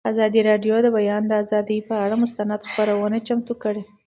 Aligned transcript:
ازادي 0.11 0.39
راډیو 0.49 0.75
د 0.81 0.83
د 0.85 0.87
بیان 0.97 1.23
آزادي 1.43 1.77
پر 1.87 1.97
اړه 2.05 2.15
مستند 2.23 2.61
خپرونه 2.69 3.17
چمتو 3.27 3.53
کړې. 3.63 3.83